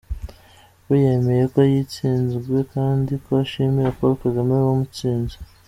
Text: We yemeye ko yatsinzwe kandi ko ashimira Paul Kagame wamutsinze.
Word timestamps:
We 0.87 0.95
yemeye 1.05 1.43
ko 1.53 1.59
yatsinzwe 1.73 2.57
kandi 2.73 3.11
ko 3.23 3.29
ashimira 3.43 3.95
Paul 3.97 4.13
Kagame 4.23 4.53
wamutsinze. 4.65 5.35